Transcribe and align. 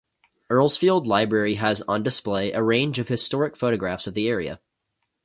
Earlsfield 0.49 1.05
Library 1.05 1.53
has 1.57 1.83
on 1.83 2.01
display 2.01 2.53
a 2.53 2.63
range 2.63 2.97
of 2.97 3.07
historic 3.07 3.55
photographs 3.55 4.07
of 4.07 4.15
the 4.15 4.29
area. 4.29 4.59